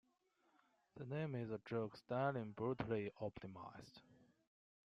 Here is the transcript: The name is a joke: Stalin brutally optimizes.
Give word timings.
The 0.95 1.05
name 1.05 1.35
is 1.35 1.51
a 1.51 1.59
joke: 1.63 1.95
Stalin 1.95 2.53
brutally 2.53 3.11
optimizes. 3.21 4.01